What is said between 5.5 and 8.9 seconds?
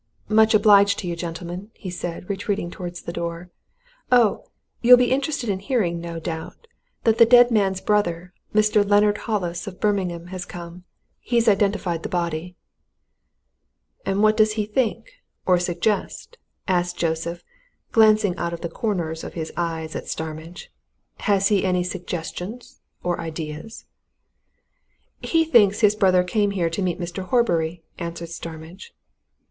hearing, no doubt, that the dead man's brother, Mr.